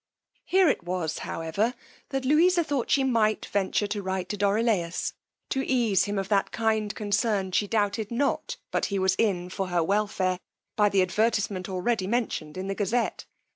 [0.45, 1.75] Here it was, however,
[2.09, 5.13] that Louisa thought she might venture to write to Dorilaus,
[5.49, 9.67] to ease him of that kind concern she doubted not but he was in for
[9.67, 10.39] her welfare,
[10.75, 13.25] by the advertisement already mentioned in the Gazette.